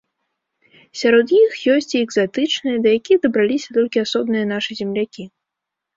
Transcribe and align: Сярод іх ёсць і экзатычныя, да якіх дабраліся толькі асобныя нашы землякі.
Сярод 1.01 1.27
іх 1.43 1.51
ёсць 1.75 1.89
і 1.95 2.01
экзатычныя, 2.05 2.77
да 2.85 2.89
якіх 2.99 3.17
дабраліся 3.27 3.69
толькі 3.79 4.03
асобныя 4.05 4.45
нашы 4.57 4.71
землякі. 4.81 5.23